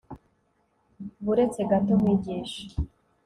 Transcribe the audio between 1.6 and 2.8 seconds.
gato, nkwigishe